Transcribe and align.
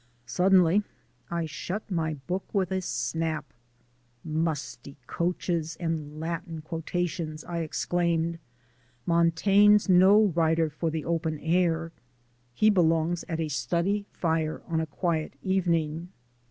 Suddenly 0.25 0.81
I 1.29 1.45
shut 1.45 1.91
my 1.91 2.15
book 2.15 2.43
with 2.53 2.71
a 2.71 2.81
snap. 2.81 3.53
"Musty 4.23 4.97
coaches 5.05 5.77
and 5.79 6.19
Latin 6.19 6.61
quotations!" 6.63 7.43
I 7.45 7.59
exclaimed. 7.59 8.39
"Montaigne's 9.05 9.87
no 9.89 10.23
writer 10.25 10.71
for 10.71 10.89
the 10.89 11.05
open 11.05 11.37
air. 11.37 11.91
He 12.55 12.71
belongs 12.71 13.23
at 13.29 13.39
a 13.39 13.47
study 13.49 14.07
fire 14.11 14.63
on 14.65 14.81
a 14.81 14.87
quiet 14.87 15.35
evening!" 15.43 16.09